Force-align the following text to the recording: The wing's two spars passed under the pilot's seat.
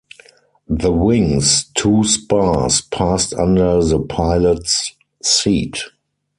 The 0.67 0.91
wing's 0.91 1.65
two 1.75 2.03
spars 2.05 2.81
passed 2.81 3.35
under 3.35 3.83
the 3.83 3.99
pilot's 3.99 4.95
seat. 5.21 5.77